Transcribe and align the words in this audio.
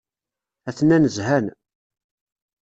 Atnan 0.69 1.05
zhan. 1.15 1.45